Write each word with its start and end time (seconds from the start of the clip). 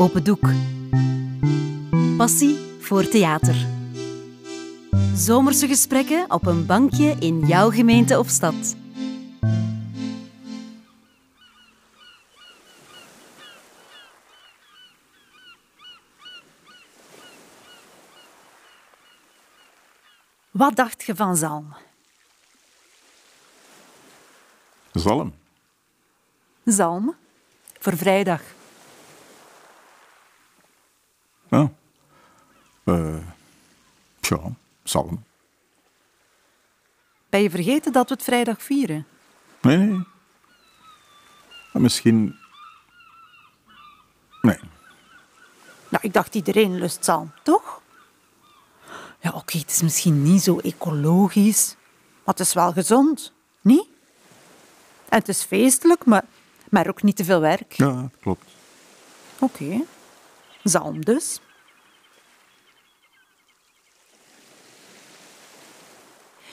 Open 0.00 0.24
Doek. 0.24 0.48
Passie 2.16 2.56
voor 2.80 3.08
theater. 3.08 3.66
Zomerse 5.14 5.66
gesprekken 5.66 6.30
op 6.30 6.46
een 6.46 6.66
bankje 6.66 7.16
in 7.18 7.46
jouw 7.46 7.70
gemeente 7.70 8.18
of 8.18 8.28
stad. 8.28 8.76
Wat 20.50 20.76
dacht 20.76 21.04
je 21.04 21.16
van 21.16 21.36
Zalm? 21.36 21.74
Zalm. 24.92 25.34
Zalm? 26.64 27.14
Voor 27.78 27.96
vrijdag. 27.96 28.42
Ja. 31.48 31.70
Eh 32.84 33.16
ja, 34.28 34.52
zalm. 34.82 35.24
Ben 37.28 37.42
je 37.42 37.50
vergeten 37.50 37.92
dat 37.92 38.08
we 38.08 38.14
het 38.14 38.24
vrijdag 38.24 38.62
vieren? 38.62 39.06
Nee, 39.60 39.76
nee. 39.76 40.04
Maar 41.72 41.82
misschien... 41.82 42.36
Nee. 44.42 44.58
Nou, 45.88 46.04
ik 46.04 46.12
dacht 46.12 46.34
iedereen 46.34 46.78
lust 46.78 47.04
zalm, 47.04 47.32
toch? 47.42 47.80
Ja, 49.20 49.30
oké, 49.30 49.58
het 49.58 49.70
is 49.70 49.82
misschien 49.82 50.22
niet 50.22 50.42
zo 50.42 50.58
ecologisch, 50.58 51.76
maar 52.24 52.34
het 52.34 52.40
is 52.40 52.52
wel 52.52 52.72
gezond, 52.72 53.32
niet? 53.60 53.86
En 55.08 55.18
het 55.18 55.28
is 55.28 55.42
feestelijk, 55.42 56.04
maar, 56.04 56.24
maar 56.70 56.88
ook 56.88 57.02
niet 57.02 57.16
te 57.16 57.24
veel 57.24 57.40
werk. 57.40 57.72
Ja, 57.72 58.10
klopt. 58.20 58.44
Oké, 59.38 59.84
zalm 60.68 61.04
dus. 61.04 61.40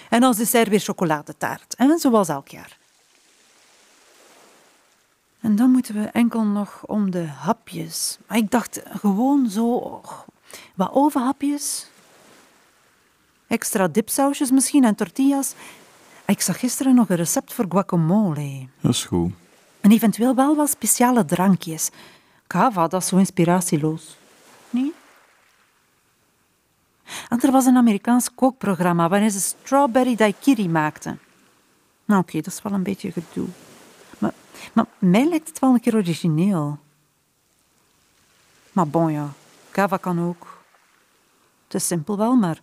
En 0.10 0.24
als 0.24 0.38
dessert 0.38 0.68
weer 0.68 0.80
chocoladetaart, 0.80 1.74
hè, 1.78 1.98
zoals 1.98 2.30
elk 2.30 2.48
jaar. 2.48 2.78
En 5.40 5.56
dan 5.56 5.70
moeten 5.70 5.96
we 5.96 6.06
enkel 6.06 6.44
nog 6.44 6.84
om 6.86 7.12
de 7.12 7.26
hapjes. 7.26 8.18
Maar 8.28 8.38
ik 8.38 8.52
dacht 8.52 8.82
gewoon 9.00 9.50
zo... 9.50 9.74
oh, 9.74 10.20
wat 10.76 10.92
ovenhapjes. 10.92 11.88
Extra 13.48 13.88
dipsausjes 13.88 14.52
misschien 14.52 14.84
en 14.84 14.96
tortillas. 14.96 15.54
Ik 16.26 16.42
zag 16.42 16.60
gisteren 16.60 16.96
nog 16.96 17.10
een 17.10 17.16
recept 17.16 17.54
voor 17.54 17.66
guacamole. 17.70 18.68
Dat 18.82 18.92
is 18.92 19.04
goed. 19.04 19.34
En 19.82 19.92
eventueel 19.92 20.36
wel 20.36 20.56
wat 20.56 20.70
speciale 20.70 21.26
drankjes. 21.26 21.90
Kava, 22.48 22.88
dat 22.88 23.02
is 23.02 23.08
zo 23.08 23.18
inspiratieloos. 23.18 24.18
Nee? 24.70 24.94
En 27.30 27.42
er 27.42 27.52
was 27.52 27.66
een 27.66 27.78
Amerikaans 27.78 28.36
kookprogramma 28.36 29.10
waarin 29.10 29.32
ze 29.32 29.40
strawberry 29.40 30.16
daiquiri 30.16 30.70
maakten. 30.70 31.20
Nou 32.06 32.22
oké, 32.22 32.42
dat 32.42 32.54
is 32.54 32.62
wel 32.62 32.74
een 32.74 32.84
beetje 32.84 33.12
gedoe. 33.12 33.48
Maar, 34.18 34.34
maar 34.74 34.86
mij 34.98 35.28
lijkt 35.28 35.48
het 35.48 35.60
wel 35.60 35.74
een 35.74 35.80
keer 35.80 35.96
origineel. 35.96 36.80
Maar 38.72 38.88
bon 38.88 39.12
ja, 39.12 39.30
kava 39.72 39.98
kan 39.98 40.28
ook. 40.28 40.64
Het 41.66 41.74
is 41.74 41.88
simpel 41.88 42.18
wel, 42.18 42.36
maar... 42.36 42.60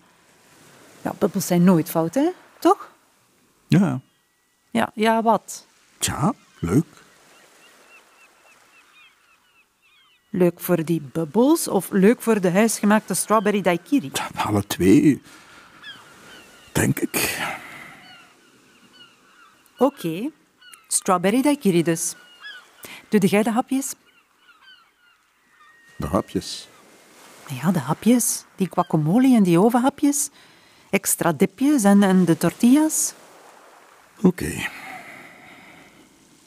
Ja, 1.03 1.13
bubbels 1.19 1.47
zijn 1.47 1.65
nooit 1.65 1.91
fout, 1.91 2.15
hè? 2.15 2.31
Toch? 2.59 2.91
Ja. 3.67 4.01
Ja, 4.71 4.91
ja, 4.95 5.23
wat? 5.23 5.67
Tja, 5.99 6.35
leuk. 6.59 6.87
Leuk 10.35 10.61
voor 10.61 10.85
die 10.85 11.01
bubbels 11.01 11.69
of 11.69 11.91
leuk 11.91 12.23
voor 12.23 12.41
de 12.41 12.51
huisgemaakte 12.51 13.15
strawberry 13.15 13.61
daiquiri? 13.61 14.11
Alle 14.35 14.67
twee. 14.67 15.23
Denk 16.73 16.99
ik. 16.99 17.39
Oké, 19.79 20.31
strawberry 20.89 21.43
daiquiri 21.43 21.83
dus. 21.83 22.15
Doe 23.09 23.21
jij 23.21 23.43
de 23.43 23.51
hapjes? 23.51 23.95
De 25.97 26.07
hapjes. 26.07 26.69
Ja, 27.49 27.71
de 27.71 27.79
hapjes. 27.79 28.45
Die 28.57 28.69
guacamole 28.71 29.37
en 29.37 29.43
die 29.43 29.61
ovenhapjes. 29.61 30.31
Extra 30.91 31.33
dipjes 31.33 31.85
en, 31.85 32.03
en 32.03 32.25
de 32.25 32.37
tortillas. 32.37 33.15
Oké. 34.23 34.69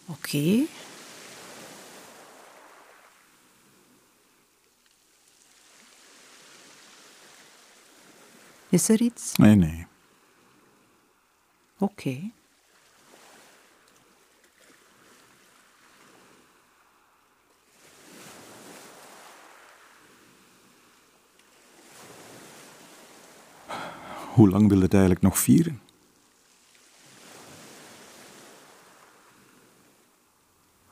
Oké. 0.05 0.65
Is 8.75 8.89
er 8.89 9.01
iets? 9.01 9.35
Nee, 9.35 9.55
nee. 9.55 9.85
Oké. 11.77 12.31
Hoe 24.33 24.49
lang 24.49 24.69
wil 24.69 24.81
het 24.81 24.93
eigenlijk 24.93 25.21
nog 25.21 25.39
vieren? 25.39 25.81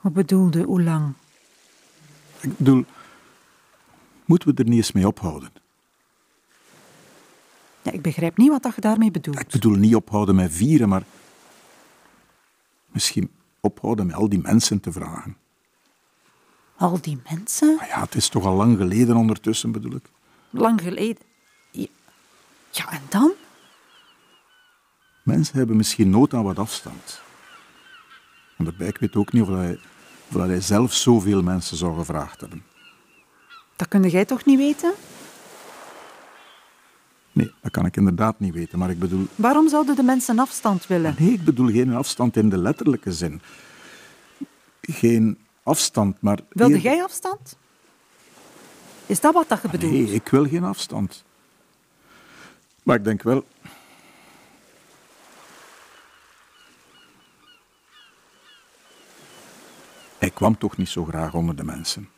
Wat 0.00 0.12
bedoelde 0.12 0.62
hoe 0.62 0.82
lang? 0.82 1.14
Ik 2.40 2.56
bedoel, 2.56 2.84
moeten 4.24 4.48
we 4.48 4.62
er 4.62 4.68
niet 4.68 4.76
eens 4.76 4.92
mee 4.92 5.06
ophouden? 5.06 5.52
Ja, 7.84 7.92
ik 7.92 8.02
begrijp 8.02 8.36
niet 8.36 8.48
wat 8.48 8.62
dat 8.62 8.74
je 8.74 8.80
daarmee 8.80 9.10
bedoelt. 9.10 9.40
Ik 9.40 9.48
bedoel 9.48 9.74
niet 9.74 9.94
ophouden 9.94 10.34
met 10.34 10.52
vieren, 10.52 10.88
maar 10.88 11.02
misschien 12.86 13.30
ophouden 13.60 14.06
met 14.06 14.14
al 14.14 14.28
die 14.28 14.40
mensen 14.40 14.80
te 14.80 14.92
vragen. 14.92 15.36
Al 16.76 17.00
die 17.00 17.20
mensen? 17.30 17.76
Maar 17.76 17.88
ja, 17.88 18.00
het 18.00 18.14
is 18.14 18.28
toch 18.28 18.44
al 18.44 18.54
lang 18.54 18.76
geleden 18.76 19.16
ondertussen, 19.16 19.72
bedoel 19.72 19.94
ik. 19.94 20.10
Lang 20.50 20.80
geleden. 20.80 21.22
Ja, 21.70 21.86
ja, 22.70 22.92
en 22.92 23.02
dan? 23.08 23.32
Mensen 25.22 25.56
hebben 25.56 25.76
misschien 25.76 26.10
nood 26.10 26.34
aan 26.34 26.44
wat 26.44 26.58
afstand. 26.58 27.20
En 28.56 28.64
daarbij, 28.64 28.88
ik 28.88 28.98
weet 28.98 29.16
ook 29.16 29.32
niet 29.32 29.42
of 29.42 29.48
hij, 29.48 29.78
of 30.28 30.34
hij 30.34 30.60
zelf 30.60 30.92
zoveel 30.92 31.42
mensen 31.42 31.76
zou 31.76 31.98
gevraagd 31.98 32.40
hebben. 32.40 32.64
Dat 33.76 33.88
kun 33.88 34.08
jij 34.08 34.24
toch 34.24 34.44
niet 34.44 34.58
weten? 34.58 34.94
Nee, 37.34 37.52
dat 37.60 37.70
kan 37.70 37.86
ik 37.86 37.96
inderdaad 37.96 38.40
niet 38.40 38.54
weten, 38.54 38.78
maar 38.78 38.90
ik 38.90 38.98
bedoel... 38.98 39.26
Waarom 39.34 39.68
zouden 39.68 39.96
de 39.96 40.02
mensen 40.02 40.38
afstand 40.38 40.86
willen? 40.86 41.14
Nee, 41.18 41.32
ik 41.32 41.44
bedoel 41.44 41.70
geen 41.70 41.94
afstand 41.94 42.36
in 42.36 42.48
de 42.48 42.58
letterlijke 42.58 43.12
zin. 43.12 43.40
Geen 44.80 45.38
afstand, 45.62 46.20
maar... 46.20 46.38
Wilde 46.48 46.80
jij 46.80 47.02
afstand? 47.02 47.56
Is 49.06 49.20
dat 49.20 49.34
wat 49.34 49.48
dat 49.48 49.62
je 49.62 49.68
bedoelt? 49.68 49.92
Nee, 49.92 50.12
ik 50.12 50.28
wil 50.28 50.48
geen 50.48 50.64
afstand. 50.64 51.24
Maar 52.82 52.96
ik 52.96 53.04
denk 53.04 53.22
wel... 53.22 53.44
Hij 60.18 60.30
kwam 60.30 60.58
toch 60.58 60.76
niet 60.76 60.88
zo 60.88 61.04
graag 61.04 61.34
onder 61.34 61.56
de 61.56 61.64
mensen. 61.64 62.08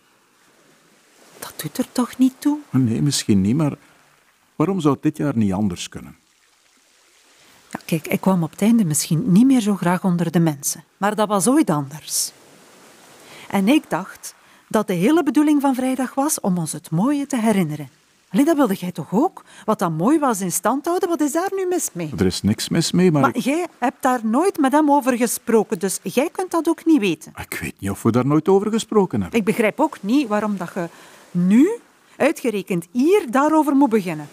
Dat 1.39 1.55
doet 1.57 1.79
er 1.79 1.93
toch 1.93 2.19
niet 2.19 2.35
toe? 2.39 2.59
Nee, 2.71 3.03
misschien 3.03 3.41
niet, 3.41 3.57
maar 3.57 3.77
waarom 4.57 4.81
zou 4.81 4.95
het 4.95 5.03
dit 5.03 5.17
jaar 5.17 5.37
niet 5.37 5.53
anders 5.53 5.89
kunnen? 5.89 6.17
Ja, 7.71 7.81
kijk, 7.85 8.07
ik 8.07 8.21
kwam 8.21 8.43
op 8.43 8.51
het 8.51 8.63
einde 8.63 8.85
misschien 8.85 9.33
niet 9.33 9.47
meer 9.47 9.61
zo 9.61 9.75
graag 9.77 10.05
onder 10.05 10.31
de 10.33 10.41
mensen. 10.41 10.85
Maar 10.97 11.15
dat 11.15 11.29
was 11.29 11.49
ooit 11.49 11.71
anders. 11.71 12.33
En 13.49 13.69
ik 13.69 13.91
dacht 13.91 14.35
dat 14.69 14.87
de 14.87 14.93
hele 14.93 15.23
bedoeling 15.23 15.61
van 15.61 15.75
vrijdag 15.75 16.15
was 16.15 16.41
om 16.41 16.59
ons 16.59 16.73
het 16.73 16.91
mooie 16.91 17.27
te 17.27 17.41
herinneren. 17.41 17.89
Allee, 18.31 18.45
dat 18.45 18.57
wilde 18.57 18.75
jij 18.75 18.93
toch 18.93 19.13
ook? 19.13 19.45
Wat 19.65 19.79
dan 19.79 19.93
mooi 19.93 20.19
was 20.19 20.41
in 20.41 20.53
stand 20.53 20.87
houden, 20.87 21.09
wat 21.09 21.21
is 21.21 21.33
daar 21.33 21.51
nu 21.57 21.67
mis 21.67 21.91
mee? 21.93 22.13
Er 22.19 22.27
is 22.27 22.43
niks 22.43 22.69
mis 22.69 22.93
mee, 22.93 23.11
maar, 23.13 23.21
Maar 23.21 23.37
ik, 23.37 23.43
jij 23.43 23.67
hebt 23.79 24.03
daar 24.03 24.21
nooit 24.23 24.59
met 24.59 24.73
hem 24.73 24.91
over 24.91 25.17
gesproken, 25.17 25.79
dus 25.79 25.99
jij 26.03 26.29
kunt 26.33 26.51
dat 26.51 26.69
ook 26.69 26.85
niet 26.85 27.01
weten. 27.01 27.33
ik 27.37 27.59
weet 27.61 27.75
niet 27.79 27.91
of 27.91 28.03
we 28.03 28.11
daar 28.13 28.27
nooit 28.27 28.49
over 28.49 28.71
gesproken 28.71 29.21
hebben. 29.21 29.39
Ik 29.39 29.45
begrijp 29.45 29.81
ook 29.81 30.03
niet 30.03 30.29
waarom 30.29 30.57
dat 30.57 30.71
je 30.75 30.89
nu, 31.31 31.71
uitgerekend 32.17 32.87
hier, 32.91 33.31
daarover 33.31 33.75
moet 33.77 33.91
beginnen. 33.91 34.29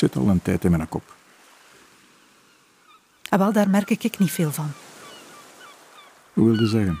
Zit 0.00 0.16
al 0.16 0.28
een 0.28 0.42
tijd 0.42 0.64
in 0.64 0.70
mijn 0.70 0.88
kop. 0.88 1.14
En 3.28 3.38
wel, 3.38 3.52
daar 3.52 3.70
merk 3.70 3.90
ik 3.90 4.18
niet 4.18 4.30
veel 4.30 4.52
van. 4.52 4.72
Hoe 6.32 6.46
wilde 6.46 6.66
zeggen? 6.66 7.00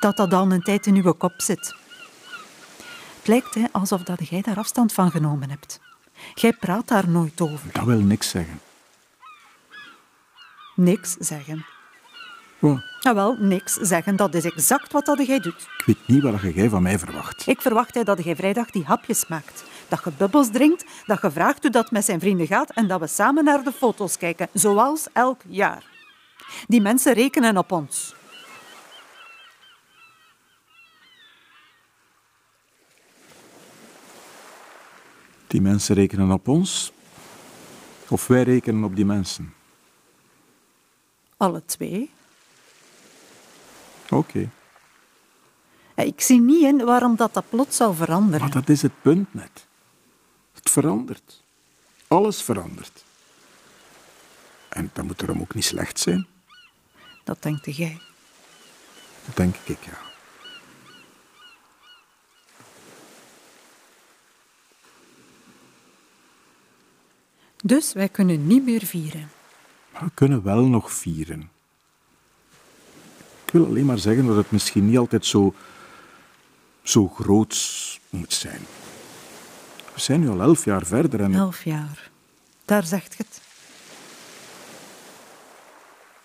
Dat 0.00 0.16
dat 0.16 0.32
al 0.32 0.52
een 0.52 0.62
tijd 0.62 0.86
in 0.86 0.94
uw 0.94 1.12
kop 1.12 1.34
zit. 1.36 1.74
Het 3.18 3.26
lijkt 3.26 3.54
hè, 3.54 3.64
alsof 3.72 4.02
dat 4.02 4.28
jij 4.28 4.40
daar 4.42 4.56
afstand 4.56 4.92
van 4.92 5.10
genomen 5.10 5.50
hebt. 5.50 5.80
Jij 6.34 6.52
praat 6.52 6.88
daar 6.88 7.08
nooit 7.08 7.40
over. 7.40 7.72
Dat 7.72 7.84
wil 7.84 8.00
niks 8.00 8.30
zeggen. 8.30 8.60
Niks 10.74 11.16
zeggen. 11.18 11.64
Wat? 12.58 12.82
Jawel, 13.00 13.36
niks 13.38 13.74
zeggen. 13.74 14.16
Dat 14.16 14.34
is 14.34 14.44
exact 14.44 14.92
wat 14.92 15.06
dat 15.06 15.26
jij 15.26 15.40
doet. 15.40 15.68
Ik 15.78 15.84
weet 15.86 16.06
niet 16.06 16.22
wat 16.22 16.54
jij 16.54 16.68
van 16.68 16.82
mij 16.82 16.98
verwacht. 16.98 17.46
Ik 17.46 17.60
verwacht 17.60 17.94
hè, 17.94 18.02
dat 18.02 18.24
jij 18.24 18.36
vrijdag 18.36 18.70
die 18.70 18.84
hapjes 18.84 19.26
maakt. 19.26 19.64
Dat 19.92 20.04
je 20.04 20.10
bubbels 20.18 20.50
drinkt, 20.50 20.84
dat 21.06 21.22
je 21.22 21.30
vraagt 21.30 21.62
hoe 21.62 21.70
dat 21.70 21.90
met 21.90 22.04
zijn 22.04 22.20
vrienden 22.20 22.46
gaat 22.46 22.70
en 22.70 22.86
dat 22.86 23.00
we 23.00 23.06
samen 23.06 23.44
naar 23.44 23.64
de 23.64 23.72
foto's 23.72 24.16
kijken, 24.16 24.48
zoals 24.52 25.06
elk 25.12 25.40
jaar. 25.46 25.84
Die 26.66 26.80
mensen 26.80 27.12
rekenen 27.12 27.56
op 27.56 27.72
ons. 27.72 28.14
Die 35.46 35.60
mensen 35.60 35.94
rekenen 35.94 36.30
op 36.30 36.48
ons? 36.48 36.92
Of 38.08 38.26
wij 38.26 38.42
rekenen 38.42 38.84
op 38.84 38.96
die 38.96 39.04
mensen? 39.04 39.54
Alle 41.36 41.64
twee. 41.64 42.10
Oké. 44.10 44.50
Ik 45.94 46.20
zie 46.20 46.40
niet 46.40 46.62
in 46.62 46.84
waarom 46.84 47.16
dat, 47.16 47.34
dat 47.34 47.44
plots 47.48 47.76
zou 47.76 47.94
veranderen. 47.94 48.40
Maar 48.40 48.50
dat 48.50 48.68
is 48.68 48.82
het 48.82 49.02
punt 49.02 49.34
net. 49.34 49.70
Het 50.62 50.72
verandert. 50.72 51.42
Alles 52.08 52.42
verandert. 52.42 53.04
En 54.68 54.90
dat 54.92 55.04
moet 55.04 55.22
erom 55.22 55.40
ook 55.40 55.54
niet 55.54 55.64
slecht 55.64 55.98
zijn. 55.98 56.26
Dat 57.24 57.42
denkt 57.42 57.76
jij. 57.76 58.00
Dat 59.24 59.36
denk 59.36 59.56
ik, 59.64 59.84
ja. 59.84 59.98
Dus 67.64 67.92
wij 67.92 68.08
kunnen 68.08 68.46
niet 68.46 68.64
meer 68.64 68.84
vieren. 68.84 69.30
Maar 69.92 70.04
we 70.04 70.10
kunnen 70.14 70.42
wel 70.42 70.64
nog 70.66 70.92
vieren. 70.92 71.50
Ik 73.44 73.52
wil 73.52 73.66
alleen 73.66 73.86
maar 73.86 73.98
zeggen 73.98 74.26
dat 74.26 74.36
het 74.36 74.50
misschien 74.50 74.86
niet 74.86 74.98
altijd 74.98 75.26
zo, 75.26 75.54
zo 76.82 77.08
groots 77.08 78.00
moet 78.10 78.32
zijn. 78.32 78.60
We 79.94 80.00
zijn 80.00 80.20
nu 80.20 80.28
al 80.28 80.40
elf 80.40 80.64
jaar 80.64 80.86
verder 80.86 81.20
en... 81.20 81.34
Elf 81.34 81.64
jaar. 81.64 82.10
Daar 82.64 82.84
zegt 82.84 83.14
je 83.16 83.24
het. 83.26 83.40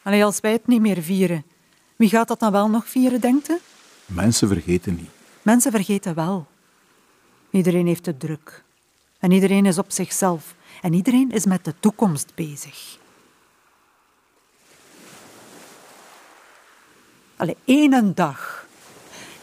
Allee, 0.02 0.26
als 0.26 0.40
wij 0.40 0.52
het 0.52 0.68
niet 0.68 0.82
meer 0.82 1.02
vieren, 1.02 1.46
wie 1.96 2.10
gaat 2.10 2.28
dat 2.28 2.40
dan 2.40 2.52
wel 2.52 2.70
nog 2.70 2.88
vieren, 2.88 3.22
denkt 3.22 3.50
u? 3.50 3.58
Mensen 4.06 4.48
vergeten 4.48 4.96
niet. 4.96 5.10
Mensen 5.42 5.72
vergeten 5.72 6.16
wel. 6.16 6.48
Iedereen 7.50 7.88
heeft 7.88 8.06
het 8.06 8.20
druk. 8.20 8.64
En 9.20 9.32
iedereen 9.32 9.66
is 9.66 9.78
op 9.78 9.92
zichzelf. 9.92 10.56
En 10.82 10.94
iedereen 10.94 11.32
is 11.32 11.46
met 11.46 11.66
de 11.66 11.74
toekomst 11.80 12.36
bezig. 12.36 12.98
Allee, 17.36 17.58
één 17.66 18.16
dag. 18.16 18.67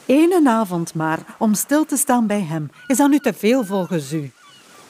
Eén 0.07 0.49
avond 0.49 0.95
maar, 0.95 1.37
om 1.39 1.55
stil 1.55 1.85
te 1.85 1.97
staan 1.97 2.27
bij 2.27 2.43
hem. 2.43 2.71
Is 2.87 2.97
dat 2.97 3.11
nu 3.11 3.19
te 3.19 3.33
veel 3.33 3.65
volgens 3.65 4.13
u? 4.13 4.31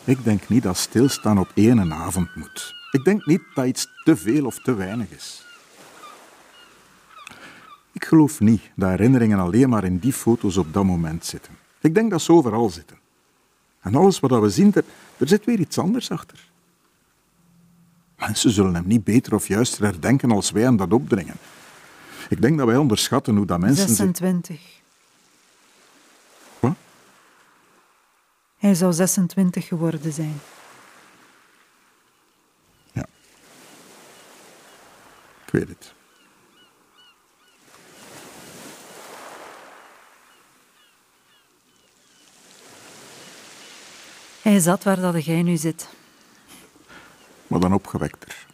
Ik 0.04 0.24
denk 0.24 0.48
niet 0.48 0.62
dat 0.62 0.76
stilstaan 0.76 1.38
op 1.38 1.50
één 1.54 1.92
avond 1.92 2.34
moet. 2.34 2.74
Ik 2.90 3.04
denk 3.04 3.26
niet 3.26 3.42
dat 3.54 3.66
iets 3.66 3.86
te 4.04 4.16
veel 4.16 4.46
of 4.46 4.58
te 4.58 4.74
weinig 4.74 5.10
is. 5.10 5.46
Ik 7.92 8.04
geloof 8.04 8.40
niet 8.40 8.62
dat 8.76 8.88
herinneringen 8.88 9.38
alleen 9.38 9.68
maar 9.68 9.84
in 9.84 9.98
die 9.98 10.12
foto's 10.12 10.56
op 10.56 10.72
dat 10.72 10.84
moment 10.84 11.24
zitten. 11.24 11.52
Ik 11.80 11.94
denk 11.94 12.10
dat 12.10 12.22
ze 12.22 12.32
overal 12.32 12.70
zitten. 12.70 12.96
En 13.80 13.94
alles 13.94 14.20
wat 14.20 14.40
we 14.40 14.50
zien, 14.50 14.74
er, 14.74 14.84
er 15.16 15.28
zit 15.28 15.44
weer 15.44 15.60
iets 15.60 15.78
anders 15.78 16.10
achter. 16.10 16.48
Mensen 18.18 18.50
zullen 18.50 18.74
hem 18.74 18.86
niet 18.86 19.04
beter 19.04 19.34
of 19.34 19.48
juister 19.48 19.84
herdenken 19.84 20.30
als 20.30 20.50
wij 20.50 20.62
hem 20.62 20.76
dat 20.76 20.92
opdringen. 20.92 21.36
Ik 22.28 22.42
denk 22.42 22.58
dat 22.58 22.66
wij 22.66 22.76
onderschatten 22.76 23.36
hoe 23.36 23.46
dat 23.46 23.60
mensen... 23.60 23.88
26. 23.88 24.82
Hij 28.64 28.74
zou 28.74 28.92
26 28.92 29.66
geworden 29.66 30.12
zijn. 30.12 30.40
Ja. 32.92 33.06
Ik 35.46 35.52
weet 35.52 35.68
het. 35.68 35.94
Hij 44.42 44.60
zat 44.60 44.84
waar 44.84 45.00
dat 45.00 45.24
jij 45.24 45.42
nu 45.42 45.56
zit. 45.56 45.88
Maar 47.46 47.60
dan 47.60 47.72
opgewekter. 47.72 48.46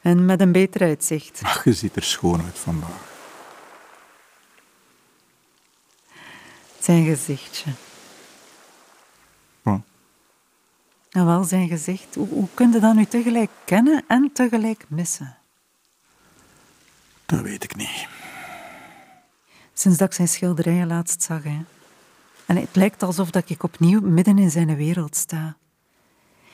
En 0.00 0.24
met 0.24 0.40
een 0.40 0.52
beter 0.52 0.80
uitzicht. 0.80 1.40
Ach, 1.42 1.64
je 1.64 1.72
ziet 1.72 1.96
er 1.96 2.02
schoon 2.02 2.44
uit 2.44 2.58
vandaag. 2.58 3.14
Zijn 6.78 7.04
gezichtje. 7.04 7.70
Wat? 9.66 9.80
En 11.16 11.26
wel 11.26 11.44
zijn 11.44 11.68
gezicht. 11.68 12.14
Hoe, 12.14 12.28
hoe 12.28 12.48
kun 12.54 12.72
je 12.72 12.78
dat 12.78 12.94
nu 12.94 13.04
tegelijk 13.04 13.50
kennen 13.64 14.04
en 14.06 14.30
tegelijk 14.32 14.84
missen? 14.88 15.36
Dat 17.26 17.40
weet 17.40 17.64
ik 17.64 17.76
niet. 17.76 18.06
Sinds 19.72 19.98
dat 19.98 20.08
ik 20.08 20.14
zijn 20.14 20.28
schilderijen 20.28 20.86
laatst 20.86 21.22
zag. 21.22 21.42
Hè. 21.42 21.58
En 22.46 22.56
het 22.56 22.76
lijkt 22.76 23.02
alsof 23.02 23.30
dat 23.30 23.50
ik 23.50 23.62
opnieuw 23.62 24.00
midden 24.00 24.38
in 24.38 24.50
zijn 24.50 24.76
wereld 24.76 25.16
sta. 25.16 25.56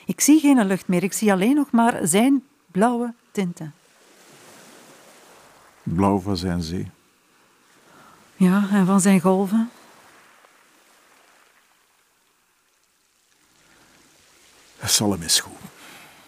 Ik 0.05 0.21
zie 0.21 0.39
geen 0.39 0.65
lucht 0.65 0.87
meer, 0.87 1.03
ik 1.03 1.13
zie 1.13 1.31
alleen 1.31 1.55
nog 1.55 1.71
maar 1.71 1.99
zijn 2.07 2.43
blauwe 2.71 3.13
tinten. 3.31 3.73
Blauw 5.83 6.19
van 6.19 6.37
zijn 6.37 6.61
zee. 6.61 6.91
Ja, 8.35 8.67
en 8.71 8.85
van 8.85 9.01
zijn 9.01 9.19
golven. 9.19 9.69
Salm 14.93 15.21
is 15.21 15.39
goed. 15.39 15.53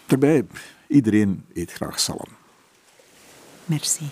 Daarbij, 0.06 0.48
iedereen 0.88 1.46
eet 1.54 1.72
graag 1.72 2.00
salm. 2.00 2.28
Merci. 3.66 4.06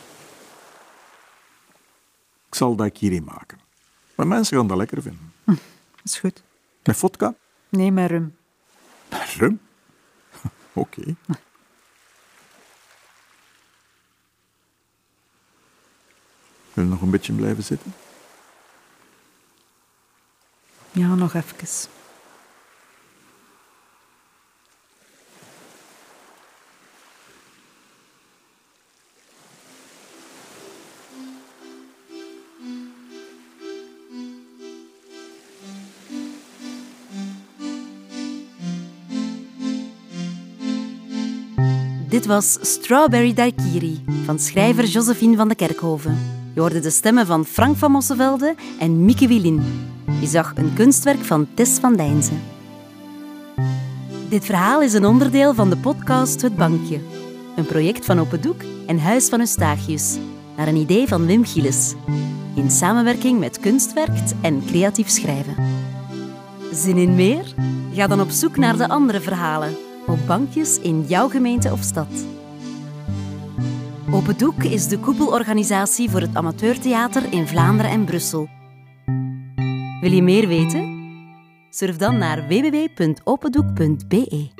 Ik 2.48 2.56
zal 2.56 2.76
dat 2.76 2.98
hierin 2.98 3.24
maken. 3.24 3.60
Maar 4.16 4.28
mensen 4.28 4.58
gaan 4.58 4.68
dat 4.68 4.78
lekker 4.78 5.02
vinden. 5.02 5.34
Is 6.04 6.20
goed. 6.20 6.44
Met 6.84 6.98
vodka? 6.98 7.36
Nee, 7.70 7.92
met 7.92 8.10
rum. 8.10 8.38
Rum? 9.38 9.60
Oké. 10.74 11.16
Wil 16.74 16.84
je 16.84 16.90
nog 16.90 17.02
een 17.02 17.10
beetje 17.10 17.34
blijven 17.34 17.64
zitten? 17.64 17.94
Ja, 20.92 21.16
nog 21.16 21.34
even. 21.34 22.02
Dit 42.14 42.26
was 42.26 42.58
Strawberry 42.62 43.34
Daiquiri 43.34 44.04
van 44.26 44.40
schrijver 44.40 44.86
Josephine 44.86 45.36
van 45.36 45.48
de 45.48 45.56
Kerkhoven. 45.56 46.18
Je 46.54 46.60
hoorde 46.60 46.80
de 46.80 46.90
stemmen 46.90 47.26
van 47.26 47.46
Frank 47.46 47.78
van 47.78 47.92
Mossevelde 47.92 48.56
en 48.80 49.06
Mieke 49.06 49.28
Wielin. 49.28 49.64
Je 50.22 50.28
zag 50.28 50.54
een 50.56 50.74
kunstwerk 50.74 51.24
van 51.24 51.48
Tess 51.54 51.80
van 51.80 51.96
Dijnzen. 51.96 52.42
Dit 54.30 54.46
verhaal 54.46 54.82
is 54.82 54.94
een 54.94 55.06
onderdeel 55.06 55.54
van 55.54 55.70
de 55.70 55.78
podcast 55.78 56.42
Het 56.42 56.56
Bankje. 56.56 57.00
Een 57.56 57.66
project 57.66 58.06
van 58.06 58.20
Open 58.20 58.42
Doek 58.42 58.62
en 58.88 59.00
Huis 59.00 59.30
van 59.30 59.40
Eustachius. 59.40 60.18
Naar 60.58 60.68
een 60.68 60.76
idee 60.76 61.08
van 61.08 61.26
Wim 61.26 61.46
Gilles. 61.46 61.94
In 62.56 62.72
samenwerking 62.72 63.40
met 63.40 63.60
Kunstwerkt 63.60 64.34
en 64.42 64.66
Creatief 64.66 65.10
Schrijven. 65.10 65.56
Zin 66.72 66.98
in 66.98 67.16
meer? 67.16 67.54
Ga 67.94 68.08
dan 68.08 68.22
op 68.22 68.30
zoek 68.30 68.58
naar 68.58 68.78
de 68.78 68.90
andere 68.90 69.22
verhalen 69.22 69.76
op 70.14 70.28
bankjes 70.28 70.80
in 70.80 71.06
jouw 71.08 71.30
gemeente 71.30 71.72
of 71.72 71.82
stad. 71.82 72.08
Open 74.12 74.38
Doek 74.38 74.64
is 74.64 74.88
de 74.88 75.00
koepelorganisatie 75.00 76.10
voor 76.10 76.22
het 76.22 76.36
amateurtheater 76.36 77.34
in 77.34 77.48
Vlaanderen 77.48 77.92
en 77.92 78.06
Brussel. 78.06 78.48
Wil 80.02 80.12
je 80.12 80.22
meer 80.22 80.48
weten? 80.48 81.02
Surf 81.70 81.98
dan 81.98 82.18
naar 82.18 82.48
www.opendoek.be. 82.48 84.53